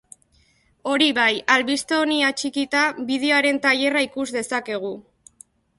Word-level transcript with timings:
Hori 0.93 1.09
bai, 1.17 1.33
albiste 1.57 1.97
honi 1.99 2.17
atxikita, 2.31 2.83
bideoaren 3.11 3.63
trailerra 3.67 4.05
ikus 4.11 4.27
dezakegu. 4.39 4.97